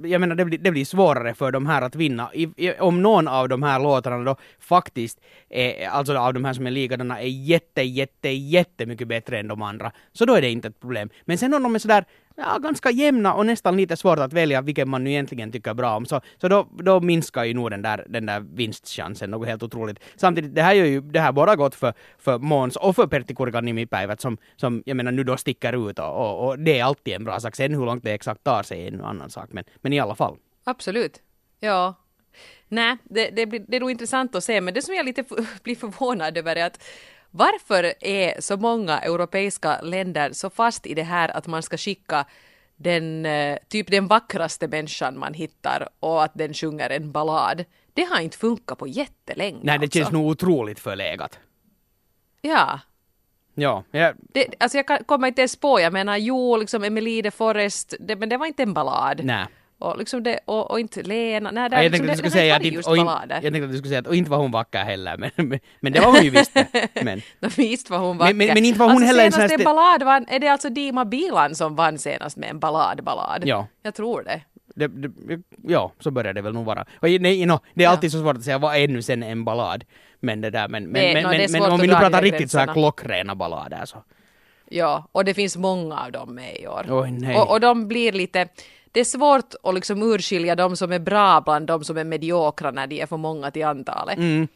[0.03, 2.31] jag menar det blir, det blir svårare för de här att vinna.
[2.35, 5.20] I, i, om någon av de här låtarna då faktiskt,
[5.51, 9.62] är, alltså av de här som är likadana, är jätte, jätte, jättemycket bättre än de
[9.62, 11.11] andra, så då är det inte ett problem.
[11.24, 12.05] Men sen om de är sådär,
[12.38, 15.96] ja, ganska jämna och nästan lite svårt att välja vilken man nu egentligen tycker bra
[15.96, 19.62] om, så, så då, då minskar ju nog den där, den där vinstchansen något helt
[19.62, 19.98] otroligt.
[20.16, 23.35] Samtidigt, det här gör ju, det här bara gott för, för Måns och för Pertti
[23.35, 27.14] Kurkanimi-päivät som, som jag menar nu då sticker ut och, och, och det är alltid
[27.14, 27.57] en bra sak.
[27.57, 30.14] Sen hur långt det exakt tar sig är en annan sak, men, men i alla
[30.14, 30.37] fall.
[30.64, 31.22] Absolut.
[31.61, 31.94] Ja.
[32.68, 35.24] Nej, det, det, blir, det är nog intressant att se, men det som jag lite
[35.62, 36.83] blir förvånad över är att
[37.38, 42.27] varför är så många europeiska länder så fast i det här att man ska skicka
[42.77, 47.64] den, eh, typ den vackraste människan man hittar och att den sjunger en ballad.
[47.94, 49.59] Det har inte funkat på jättelänge.
[49.62, 49.98] Nej, det alltså.
[49.98, 51.38] känns nog otroligt förlegat.
[52.40, 52.81] Ja.
[53.55, 57.31] Ja, jag, Det, alltså jag kommer inte ens på, jag menar jo, liksom Emily de
[57.31, 59.24] Forest, det, men det var inte en ballad.
[59.24, 59.46] nej.
[59.81, 62.43] Och, liksom det, och, och inte Lena, nej, det, Ja, jag liksom, tänkte det, skulle
[62.45, 63.35] det inte inte, just ballader.
[63.43, 65.61] jag tänkte att du skulle säga att och inte var hon vacker heller, men, men,
[65.81, 66.55] men det var hon ju visst.
[66.55, 66.88] det.
[67.03, 68.35] Men, No, visst var hon vacker.
[68.35, 70.49] Men- men- men inte var hon alltså, heller en sån här ballad vann, är det
[70.49, 73.43] alltså Dima Bilan som vann senast med en ballad-ballad?
[73.47, 73.67] Ja.
[73.83, 74.41] Jag tror det.
[74.75, 76.85] det, det, ja, så börjar det väl nog vara.
[77.01, 77.91] Och, nej, no, det är Ja.
[77.91, 79.85] alltid så svårt att säga vad är nu sen en ballad.
[80.21, 82.23] Men det där, men, men, Det- men, no, det men, men om vi nu pratar
[82.23, 84.03] riktigt så här klockrena ballader så.
[84.71, 86.87] Ja, och det finns många av dem med i år.
[86.91, 87.37] Oj, nej.
[87.37, 88.49] Och, och de blir lite...
[88.92, 92.70] Det är svårt att liksom urskilja de som är bra bland de som är mediokra
[92.70, 94.18] när de är för många till antalet.
[94.18, 94.48] Mm.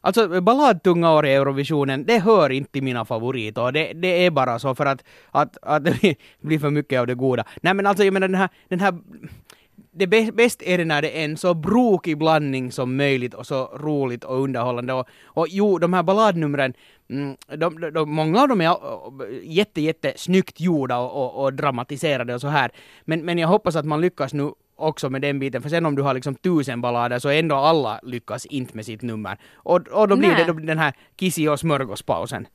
[0.00, 4.58] Alltså balladtunga år i Eurovisionen, det hör inte till mina favoriter det, det är bara
[4.58, 7.44] så för att, att, att det blir för mycket av det goda.
[7.62, 8.94] Nej men alltså jag menar den här, den här
[9.92, 13.64] det bäst är det när det är en så brokig blandning som möjligt och så
[13.66, 14.92] roligt och underhållande.
[14.92, 16.74] Och, och jo, de här balladnumren,
[17.10, 18.76] mm, de, de, många av dem är
[19.42, 22.70] jätte, jätte snyggt gjorda och, och, och dramatiserade och så här.
[23.04, 25.94] Men, men jag hoppas att man lyckas nu också med den biten, för sen om
[25.94, 29.38] du har liksom tusen ballader så ändå alla lyckas inte med sitt nummer.
[29.54, 30.44] Och, och då blir Nej.
[30.44, 32.46] det då den här kissi och smörgåspausen.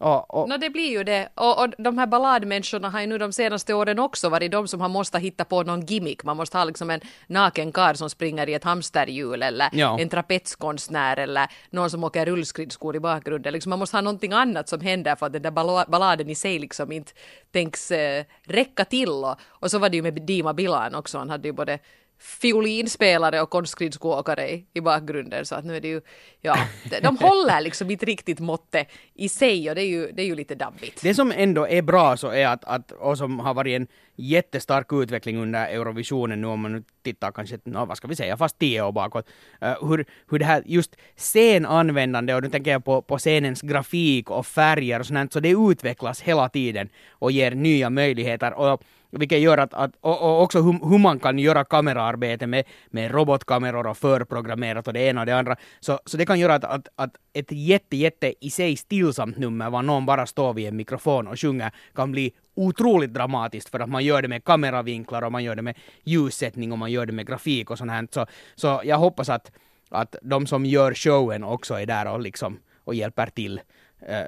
[0.00, 1.28] Och, och, No det blir ju det.
[1.34, 4.80] Och, och de här balladmänniskorna har ju nu de senaste åren också varit de som
[4.80, 6.24] har måste hitta på någon gimmick.
[6.24, 9.98] Man måste ha liksom en naken karl som springer i ett hamsterhjul eller Ja.
[10.00, 13.52] en trapetskonstnär eller någon som åker rullskridskor i bakgrunden.
[13.52, 16.34] Liksom man måste ha någonting annat som händer för att den där balla- balladen i
[16.34, 17.12] sig liksom inte
[17.52, 19.08] tänks eh, räcka till.
[19.10, 21.18] Och, och så var det ju med Dima Bilan också.
[21.18, 21.78] Han hade ju både
[22.20, 26.00] fiolinspelare och konstskridskoåkare i, i bakgrunden så att nu är det ju,
[26.40, 26.56] ja,
[26.90, 30.26] de, de håller liksom inte riktigt måttet i sig och det är ju, det är
[30.26, 31.02] ju lite dabbigt.
[31.02, 34.92] Det som ändå är bra så är att, att och som har varit en jättestark
[34.92, 38.58] utveckling under Eurovisionen nu om man nu tittar kanske, no, vad ska vi säga, fast
[38.58, 39.28] tio år bakåt.
[39.62, 44.30] Uh, hur, hur det här just scenanvändande och nu tänker jag på, på scenens grafik
[44.30, 48.52] och färger och sånt, så det utvecklas hela tiden och ger nya möjligheter.
[48.52, 52.64] Och, vilket gör att, att och, och också hur, hur man kan göra kameraarbete med,
[52.90, 55.56] med robotkameror och förprogrammerat och det ena och det andra.
[55.80, 59.70] Så, så det kan göra att, att, att ett jätte, jätte i sig stillsamt nummer,
[59.70, 63.88] var någon bara står vid en mikrofon och sjunger, kan bli otroligt dramatiskt för att
[63.88, 67.12] man gör det med kameravinklar och man gör det med ljussättning och man gör det
[67.12, 68.08] med grafik och sånt här.
[68.10, 69.52] Så, så jag hoppas att,
[69.90, 73.60] att de som gör showen också är där och liksom och hjälper till
[74.06, 74.26] eh,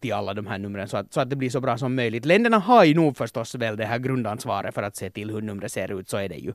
[0.00, 2.24] till alla de här numren så att, så att det blir så bra som möjligt.
[2.24, 5.72] Länderna har ju nog förstås väl det här grundansvaret för att se till hur numret
[5.72, 6.52] ser ut, så är det ju.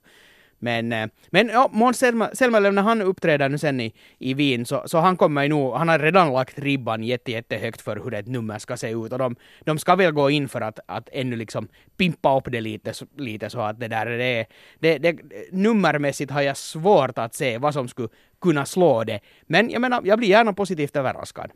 [0.62, 1.98] Men, eh, men ja, Måns
[2.34, 5.74] Zelmerlöw, när han uppträder nu sen i, i Wien, så, så han kommer ju nog,
[5.74, 9.12] han har redan lagt ribban jätte, jättehögt för hur ett nummer ska se ut.
[9.12, 12.62] Och de, de ska väl gå in för att, att ännu liksom pimpa upp det
[12.62, 14.46] lite, så- lite så att det där, det,
[14.80, 15.18] det, det,
[15.52, 18.10] nummermässigt har jag svårt att se vad som skulle
[18.42, 19.20] kunna slå det.
[19.48, 21.52] Men jag menar, jag blir gärna positivt överraskad.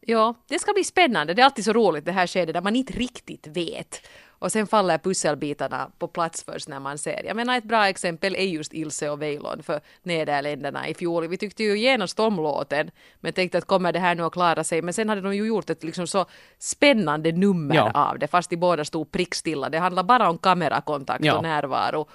[0.00, 1.34] Ja, det ska bli spännande.
[1.34, 4.06] Det är alltid så roligt det här skedet där man inte riktigt vet.
[4.28, 7.22] Och sen faller pusselbitarna på plats först när man ser.
[7.24, 11.28] Jag menar ett bra exempel är just Ilse och Weilon för Nederländerna i fjol.
[11.28, 14.64] Vi tyckte ju genast om låten men tänkte att kommer det här nu att klara
[14.64, 14.82] sig.
[14.82, 16.26] Men sen hade de ju gjort ett liksom så
[16.58, 17.90] spännande nummer Ja.
[17.94, 19.68] av det fast de båda stod prickstilla.
[19.68, 21.36] Det handlar bara om kamerakontakt Ja.
[21.36, 22.08] och närvaro.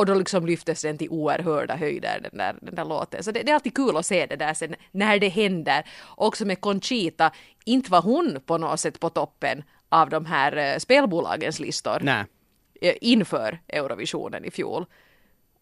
[0.00, 3.24] Och då liksom lyftes den till oerhörda höjder, den där, den där låten.
[3.24, 5.84] Så det, det är alltid kul att se det där sen när det händer.
[6.16, 7.32] Också med Conchita,
[7.64, 12.24] inte var hon på något sätt på toppen av de här eh, spelbolagens listor Nej.
[12.80, 14.86] eh, inför Eurovisionen i fjol.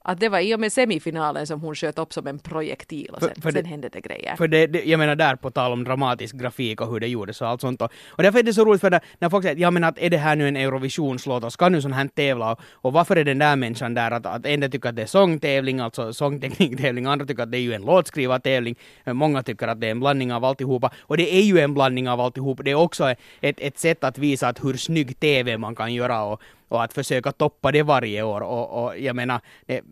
[0.05, 3.21] Att det var i och med semifinalen som hon sköt upp som en projektil och
[3.21, 4.37] För- sen, för det- sen hände det grejer.
[4.37, 7.41] För det, det, jag menar där på tal om dramatisk grafik och hur det gjordes
[7.41, 7.83] och allt sånt.
[7.83, 9.85] Och, och därför är det så roligt för det, när folk säger att ja men
[9.85, 12.93] att är det här nu en Eurovisionslåt och ska nu sån här tävla och, och
[12.93, 15.81] varför är den där människan där att, att en del tycker att det är sångtävling,
[15.81, 18.75] alltså sångtekniktävling, andra tycker att det är ju en låtskrivartävling,
[19.07, 22.09] många tycker att det är en blandning av alltihopa och det är ju en blandning
[22.09, 22.63] av alltihopa.
[22.63, 26.23] Det är också ett, ett sätt att visa att hur snygg TV man kan göra
[26.25, 28.41] och, och att försöka toppa det varje år.
[28.41, 29.83] Och, och jag menar, det,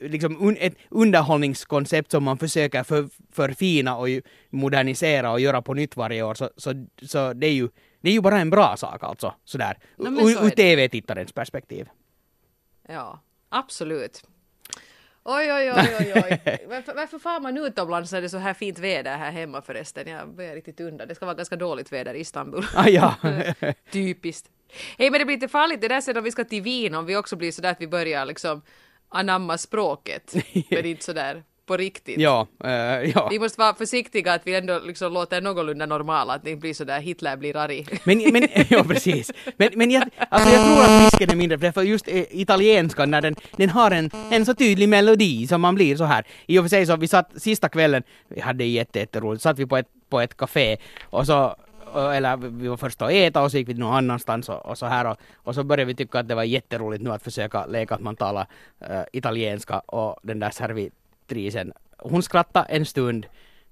[0.00, 4.08] liksom un, ett underhållningskoncept som man försöker för, förfina och
[4.50, 6.34] modernisera och göra på nytt varje år.
[6.34, 7.68] Så, så, så det, är ju,
[8.00, 9.78] det är ju bara en bra sak alltså, sådär.
[9.96, 10.50] No, så ur ur.
[10.50, 11.88] TV-tittarens perspektiv.
[12.88, 14.24] Ja, absolut.
[15.30, 16.58] Oj, oj, oj, oj, oj.
[16.68, 20.08] Varför, varför far man utomlands när det är så här fint väder här hemma förresten?
[20.08, 21.06] Jag börjar riktigt undra.
[21.06, 22.64] Det ska vara ganska dåligt väder i Istanbul.
[22.74, 23.14] Ah, ja.
[23.90, 24.50] Typiskt.
[24.98, 27.06] Hej, men det blir lite farligt det där sen om vi ska till Wien, om
[27.06, 28.62] vi också blir sådär att vi börjar liksom
[29.08, 30.34] anamma språket.
[30.70, 32.20] men inte sådär på riktigt.
[32.20, 32.70] ja, eh,
[33.14, 33.28] ja.
[33.30, 36.74] Vi måste vara försiktiga att vi ändå liksom låter någorlunda normala, att det inte blir
[36.74, 37.86] sådär Hitler blir arg.
[38.04, 39.32] Men, men, ja precis.
[39.56, 43.22] Men, men jag, alltså jag tror att risken är mindre, för just eh, italienskan, när
[43.22, 46.24] den, den har en, en så tydlig melodi som man blir så här.
[46.46, 49.66] I och för sig så, vi satt sista kvällen, vi hade jätte, jätteroligt, satt vi
[49.66, 51.56] på ett, på ett café och så
[51.96, 54.86] eller vi var först att äta och så gick vi någon annanstans och, och så
[54.86, 57.94] här och, och så började vi tycka att det var jätteroligt nu att försöka leka
[57.94, 58.46] att man talar
[58.80, 63.26] äh, italienska och den där servitrisen, hon skrattade en stund.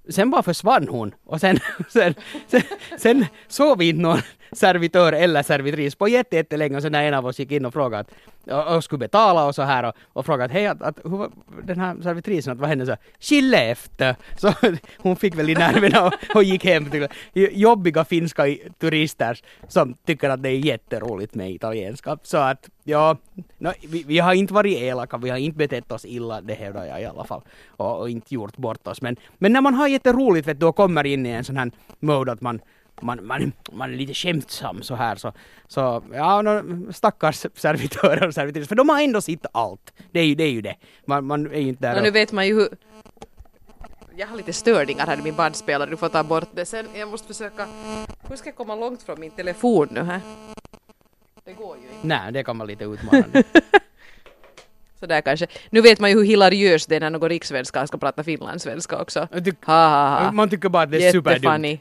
[0.09, 2.15] Sen bara försvann hon och sen, sen,
[2.47, 2.63] sen,
[2.99, 4.21] sen såg vi inte någon
[4.53, 7.73] servitör eller servitris på jätte, jättelänge och sen när en av oss gick in och
[7.73, 8.11] frågade att,
[8.53, 11.31] och, och skulle betala och så här och, och frågade hej, att, att, hur
[11.63, 14.53] den här servitrisen, att vad hände så chille efter Så
[14.99, 20.31] hon fick väl i nerverna och, och gick hem till jobbiga finska turister som tycker
[20.31, 22.19] att det är jätteroligt med italienska.
[22.23, 23.17] Så att ja,
[23.59, 26.85] no, vi, vi har inte varit elaka, vi har inte betett oss illa, det hävdar
[26.85, 27.43] jag i alla fall.
[27.69, 29.03] Och, och inte gjort bort oss.
[29.03, 31.71] Men, men när man har jätteroligt vet du, och kommer in i en sån här
[32.01, 32.61] mode att man
[33.01, 35.33] man, man, man är lite skämtsam så här så,
[35.69, 39.93] så ja, no, stackars servitörer och servitriser, för de har ändå sitt allt.
[40.13, 40.45] Det är ju det.
[40.45, 40.77] Är ju det.
[41.07, 42.69] Man, man är ju inte där Och och, nu vet man ju hur...
[44.17, 46.87] Jag har lite störningar här i min bandspelare, du får ta bort det sen.
[46.95, 47.67] Jag måste försöka...
[48.29, 50.21] Hur ska jag komma långt från min telefon nu här?
[51.45, 52.07] Det går ju inte.
[52.07, 53.43] Nej, det kan vara lite utmanande.
[55.01, 55.47] Sådär kanske.
[55.71, 59.29] Nu vet man ju hur hilariöst det är när någon rikssvenska ska prata finlandssvenska också.
[59.33, 60.33] Tyck- Ha, ha, ha.
[60.33, 61.81] Man tycker bara att det är superdumt.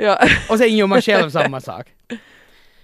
[0.00, 0.18] Ja.
[0.50, 1.86] Och sen gör man själv samma sak.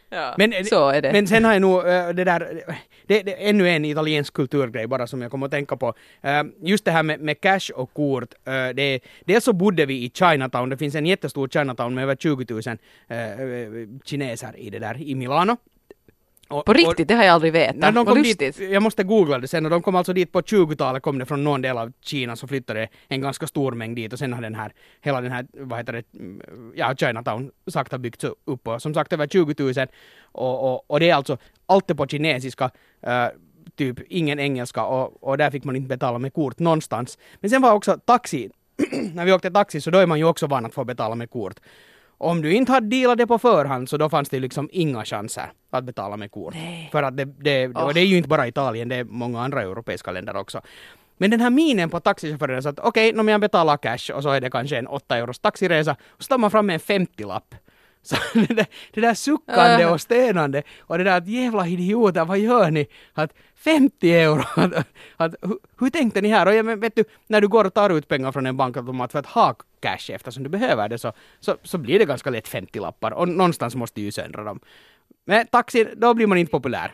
[0.09, 0.35] ja.
[0.39, 1.13] Men, så är det.
[1.13, 2.63] Men sen har jag nog eh, det där,
[3.07, 5.95] det, det är ännu en italiensk kulturgrej bara som jag kommer att tänka på.
[6.23, 8.35] Eh, Just det här med, med cash och kort.
[8.45, 12.17] eh, Det, dels så bodde vi i Chinatown, det finns en jättestor Chinatown med över
[12.17, 12.63] 20 000
[13.09, 15.57] eh, kineser i det där, i Milano.
[16.49, 17.77] Och- På riktigt, det har jag aldrig vetat.
[17.77, 20.41] Nej, de kom dit, jag måste googla det sen, och de kom alltså dit på
[20.43, 24.13] 20-talet, kom det från någon del av Kina, så flyttade en ganska stor mängd dit
[24.13, 27.99] och sen har den här, hela den här, vad heter det, mm, ja, Chinatown sakta
[27.99, 29.87] byggts upp och som sagt över 20 000
[30.23, 32.71] och, och, och det är alltså allt är på kinesiska,
[33.03, 33.27] eh,
[33.77, 37.19] typ ingen engelska och, och där fick man inte betala med kort någonstans.
[37.41, 38.51] Men sen var också taxi,
[39.15, 41.31] när vi åkte taxi så då är man ju också van att få betala med
[41.31, 41.61] kort.
[42.19, 45.53] Om du inte hade dealat det på förhand så då fanns det liksom inga chanser
[45.71, 46.55] att betala med kort.
[46.55, 46.89] Nej.
[46.93, 47.95] För att det, det, och Åh.
[47.95, 50.61] det är ju inte bara Italien, det är många andra europeiska länder också.
[51.19, 54.23] Men den här minen på taxichauffören så att okej, okay, om jag betalar cash och
[54.23, 57.55] så är det kanske en 8 euros taxiresa och så tar man fram en 50-lapp.
[58.11, 59.93] Så det där, det där suckande Äh.
[59.93, 62.87] och stönande och det där att jävla idioter, vad gör ni?
[63.15, 66.47] Att 50 euro, att, att, hur, hur tänkte ni här?
[66.47, 69.13] Och jag, men vet du, när du går och tar ut pengar från en bankautomat
[69.13, 72.49] för att ha cash eftersom du behöver det så, så, så blir det ganska lätt
[72.49, 74.61] 50-lappar och någonstans måste du ju söndra dem.
[75.25, 76.93] Men taxi, då blir man inte populär.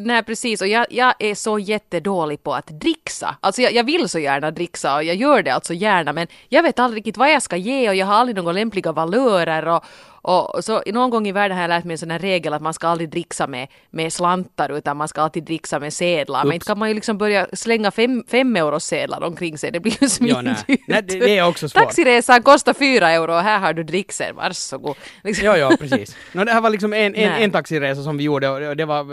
[0.00, 3.36] Nej precis, och jag, jag är så jättedålig på att dricksa.
[3.40, 6.62] Alltså jag, jag vill så gärna dricksa och jag gör det alltså gärna men jag
[6.62, 9.84] vet aldrig riktigt vad jag ska ge och jag har aldrig några lämpliga valörer och,
[10.28, 12.62] och, så någon gång i världen har jag lärt mig en sån här regel att
[12.62, 16.38] man ska aldrig dricksa med, med slantar utan man ska alltid dricksa med sedlar.
[16.38, 16.54] Men Oops.
[16.54, 19.92] inte kan man ju liksom börja slänga fem, fem euro sedlar omkring sig, det blir
[19.92, 20.54] ju Ja, nej.
[20.56, 20.86] svindyrt.
[21.08, 21.82] Det- det är också svårt.
[21.82, 24.96] Taxiresan kostar fyra euro och här har du drickser, varsågod.
[25.24, 25.46] Liksom.
[25.46, 26.16] Jo, jo, precis.
[26.32, 29.04] No, det här var liksom en, en, en taxiresa som vi gjorde och det- var,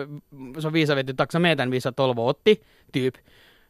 [0.61, 2.55] så visade vet du, taxametern visade 12,80
[2.93, 3.13] typ.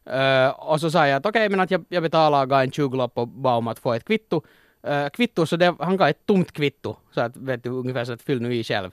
[0.10, 3.18] Eh, och så sa jag att okej, men att jag, jag betalar, gav en 20-lapp
[3.18, 4.42] och bad om att få ett kvitto.
[4.88, 6.96] Uh, kvitto, så det, han gav ett tomt kvitto.
[7.12, 8.92] Så att, vet du, ungefär så att fyll nu i själv.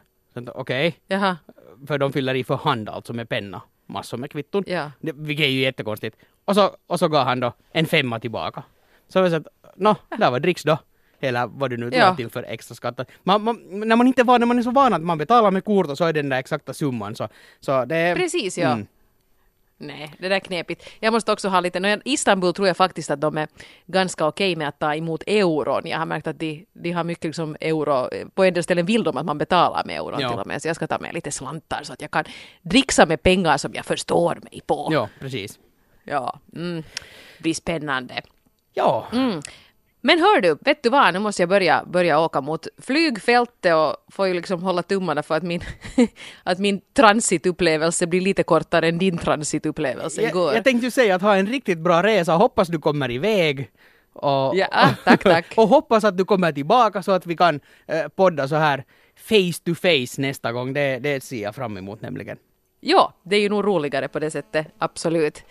[0.55, 1.37] Okej, Jaha,
[1.87, 3.63] för de fyller i för hand alltså med penna.
[3.87, 4.65] Massor med kvitton.
[4.67, 4.91] ja.
[5.01, 6.17] Det, vilket är ju jättekonstigt.
[6.45, 8.63] Och så, och så gav han då en femma tillbaka.
[9.09, 10.79] Så jag sa att, nå, där var dricks då.
[11.21, 12.09] Eller vad du nu Ja.
[12.09, 13.01] la till för extra skatt.
[13.23, 15.65] Man, man, när, man inte van, när man är så van att man betalar med
[15.65, 17.29] kort och så är den där exakta summan så,
[17.61, 18.17] så det är...
[18.17, 18.73] Precis ja.
[18.73, 18.87] Mm.
[19.83, 20.91] Nej, det där är knepigt.
[21.01, 23.49] Jag måste också ha lite, no, Istanbul tror jag faktiskt att de är
[23.87, 25.83] ganska okej med att ta emot euron.
[25.87, 29.05] Jag har märkt att de, de har mycket liksom euro, på en del ställen vill
[29.05, 30.31] de att man betalar med euron Ja.
[30.31, 30.63] till och med.
[30.63, 32.25] Så jag ska ta med lite slantar så att jag kan
[32.63, 34.89] dricksa med pengar som jag förstår mig på.
[34.93, 35.59] Ja, precis.
[36.05, 36.83] Ja, mm.
[37.39, 38.23] blir spännande.
[38.75, 39.41] Ja, Mm.
[40.05, 43.97] Men hör du, vet du vad, nu måste jag börja, börja åka mot flygfältet och
[44.13, 45.61] får ju liksom hålla tummarna för att min,
[46.43, 50.47] att min transitupplevelse blir lite kortare än din transitupplevelse igår.
[50.47, 52.33] jag, jag tänkte ju säga att ha en riktigt bra resa.
[52.33, 53.71] Hoppas du kommer iväg.
[54.13, 55.47] Och, Ja, ah, tack, tack.
[55.57, 58.85] och hoppas att du kommer tillbaka så att vi kan eh, podda så här
[59.17, 60.73] face to face nästa gång.
[60.73, 62.37] Det, det ser jag fram emot nämligen.
[62.85, 65.45] Ja, det är ju nog roligare på det sättet, absolut.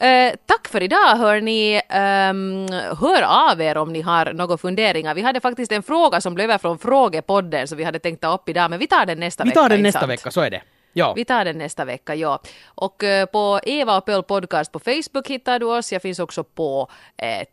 [0.00, 1.76] Eh, tack för idag hörni.
[1.76, 2.68] Um,
[3.00, 5.14] hör av er om ni har några funderingar.
[5.14, 8.34] Vi hade faktiskt en fråga som blev över från frågepodden så vi hade tänkt ta
[8.34, 9.60] upp idag men vi tar den nästa Vi vecka.
[9.60, 10.12] tar den nästa sant?
[10.12, 10.62] vecka, så är det.
[10.92, 11.12] Ja.
[11.16, 12.40] Vi tar den nästa vecka, ja.
[12.66, 15.92] Och eh, på Eva och Pöl podcast på Facebook hittar du oss.
[15.92, 17.46] Jag finns också på eh,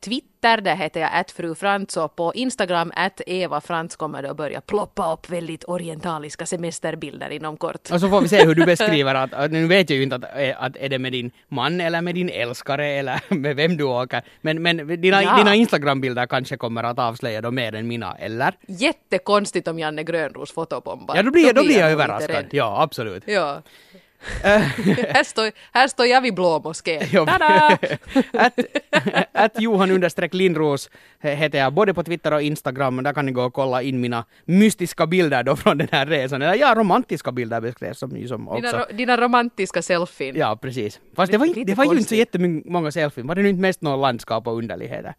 [0.46, 2.92] Twitter, där heter jag @frufrantz och på Instagram
[3.26, 7.92] Eva Frantz kommer det att börja ploppa upp väldigt orientaliska semesterbilder inom kort.
[7.92, 10.16] Och så får vi se hur du beskriver att, att nu vet jag ju inte
[10.16, 13.78] att, eh, att är det med din man eller med din älskare eller med vem
[13.78, 14.22] du åker.
[14.42, 15.38] Men, men dina, Ja.
[15.38, 18.54] dina Instagram-bilder kanske kommer att avslöja då mer än mina, eller?
[18.68, 21.16] Jättekonstigt om Janne Grönros fotobombar.
[21.16, 22.46] Ja, då blir, då blir jag lite överraskad.
[22.52, 23.24] Ja, absolut.
[23.28, 23.62] Ja.
[24.44, 27.02] Här, står, här står jag vid blå moskén.
[27.12, 27.78] Tada!
[28.34, 28.60] att,
[29.32, 33.04] att Johan understreck Lindros heter jag både på Twitter och Instagram.
[33.04, 36.42] Där kan ni gå och kolla in mina mystiska bilder då från den här resan.
[36.42, 38.78] Eller ja, romantiska bilder beskrevs som, som Dina, också.
[38.78, 40.36] ro- dina romantiska selfien.
[40.36, 41.00] Ja, precis.
[41.16, 43.28] Fast det var, inte, det var ju inte så jättemånga selfien.
[43.28, 45.14] Var det nu inte mest några landskap och underligheter?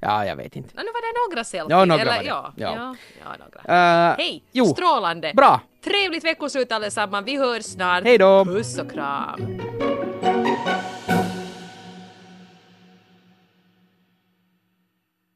[0.00, 0.74] Ja, jag vet inte.
[0.76, 1.70] No, nu var det några selfies.
[1.70, 2.28] Ja, några eller, var det.
[2.28, 2.72] Ja, Ja.
[2.76, 2.96] ja.
[3.24, 4.10] Ja, några.
[4.10, 4.42] Uh, Hej!
[4.52, 5.32] Jo, Strålande!
[5.36, 5.60] bra.
[5.88, 7.28] Trevligt veckoslut allesammans.
[7.28, 8.04] Vi hörs snart.
[8.04, 8.44] Hej då.
[8.44, 9.60] Puss och kram.